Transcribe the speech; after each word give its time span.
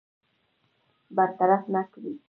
برطرف 1.15 1.63
نه 1.73 1.81
کړي. 1.91 2.13